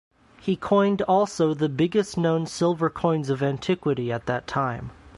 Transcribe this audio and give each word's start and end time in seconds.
He 0.39 0.55
coined 0.55 1.03
also 1.03 1.53
the 1.53 1.69
biggest 1.69 2.17
known 2.17 2.47
silver 2.47 2.89
coins 2.89 3.29
of 3.29 3.43
antiquity 3.43 4.11
at 4.11 4.25
that 4.25 4.47
time. 4.47 4.89